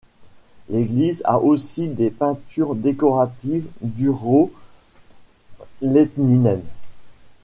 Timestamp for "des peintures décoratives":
1.87-3.67